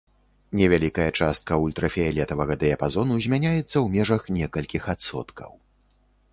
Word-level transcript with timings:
Невялікая 0.61 1.05
частка 1.19 1.57
ультрафіялетавага 1.65 2.53
дыяпазону 2.65 3.13
змяняецца 3.27 3.63
ў 3.83 3.87
межах 3.99 4.21
некалькіх 4.41 4.83
адсоткаў. 4.95 5.51